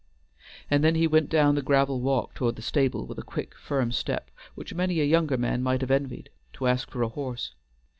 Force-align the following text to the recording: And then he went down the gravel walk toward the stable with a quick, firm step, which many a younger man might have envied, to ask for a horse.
And 0.67 0.83
then 0.83 0.95
he 0.95 1.05
went 1.05 1.29
down 1.29 1.53
the 1.53 1.61
gravel 1.61 2.01
walk 2.01 2.33
toward 2.33 2.55
the 2.55 2.63
stable 2.63 3.05
with 3.05 3.19
a 3.19 3.21
quick, 3.21 3.55
firm 3.55 3.91
step, 3.91 4.31
which 4.55 4.73
many 4.73 4.99
a 4.99 5.05
younger 5.05 5.37
man 5.37 5.61
might 5.61 5.81
have 5.81 5.91
envied, 5.91 6.31
to 6.53 6.65
ask 6.65 6.89
for 6.89 7.03
a 7.03 7.07
horse. 7.09 7.53